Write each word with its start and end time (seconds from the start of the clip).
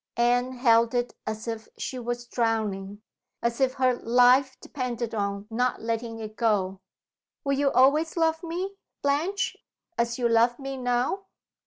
Anne 0.17 0.53
held 0.53 0.95
it 0.95 1.13
as 1.27 1.47
if 1.47 1.67
she 1.77 1.99
was 1.99 2.25
drowning, 2.25 3.03
as 3.43 3.61
if 3.61 3.75
her 3.75 3.93
life 3.93 4.59
depended 4.59 5.13
on 5.13 5.45
not 5.51 5.79
letting 5.79 6.17
it 6.17 6.35
go. 6.35 6.79
"Will 7.43 7.53
you 7.59 7.69
always 7.71 8.17
love 8.17 8.41
me, 8.41 8.73
Blanche, 9.03 9.55
as 9.99 10.17
you 10.17 10.27
love 10.27 10.57
me 10.57 10.75
now?" 10.75 11.25